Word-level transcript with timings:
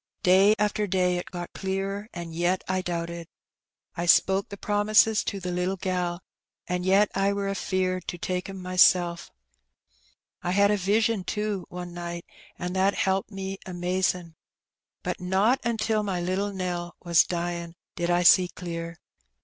Day 0.23 0.55
after 0.57 0.87
day 0.87 1.17
it 1.17 1.29
got 1.29 1.53
clearer^ 1.53 2.07
an' 2.11 2.33
yet 2.33 2.63
I 2.67 2.81
doubted. 2.81 3.27
I 3.95 4.07
spoke 4.07 4.49
the 4.49 4.57
promises 4.57 5.23
to 5.25 5.39
the 5.39 5.51
little 5.51 5.77
gal^ 5.77 6.21
and 6.65 6.83
yet 6.83 7.11
I 7.13 7.33
were 7.33 7.47
afeard 7.47 8.07
to 8.07 8.17
take 8.17 8.49
'em 8.49 8.63
mysel'. 8.63 9.19
I 10.41 10.51
had 10.53 10.71
a 10.71 10.75
vision^ 10.75 11.23
too^ 11.23 11.65
one 11.69 11.93
night, 11.93 12.25
an' 12.57 12.73
that 12.73 12.95
helped 12.95 13.29
me 13.29 13.59
amazin'. 13.67 14.33
But 15.03 15.19
not 15.21 15.59
until 15.63 16.01
my 16.01 16.19
little 16.19 16.51
Nell 16.51 16.95
was 17.03 17.23
dyin' 17.23 17.75
did 17.95 18.09
I 18.09 18.23
see 18.23 18.47
clear. 18.47 18.97